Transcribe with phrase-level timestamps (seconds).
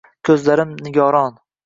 [0.29, 1.37] Ko’zlarim nigoron